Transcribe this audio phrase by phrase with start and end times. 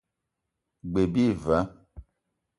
[0.91, 1.59] G-beu bi va.